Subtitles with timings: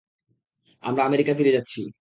[0.83, 1.81] আমরা আমেরিকা ফিরে যাচ্ছি।